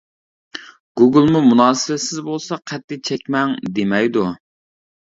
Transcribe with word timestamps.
گۇگىلمۇ 1.01 1.43
مۇناسىۋەتسىز 1.49 2.25
بولسا 2.31 2.59
قەتئىي 2.73 3.05
چەكمەڭ 3.13 3.57
دېمەيدۇ. 3.79 4.31